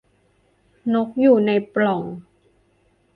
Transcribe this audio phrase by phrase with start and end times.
[0.93, 2.01] นกอยู่ในปล่อง